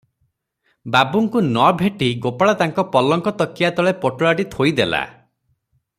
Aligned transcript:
ବାବୁଙ୍କୁ 0.95 1.41
ନ 1.49 1.67
ଭେଟି 1.81 2.09
ଗୋପାଳ 2.23 2.55
ତାଙ୍କ 2.63 2.87
ପଲଙ୍କ 2.97 3.35
ତକିଆ 3.43 3.73
ତଳେ 3.81 3.95
ପୋଟଳାଟି 4.07 4.51
ଥୋଇ 4.57 4.75
ଦେଲା। 4.81 5.07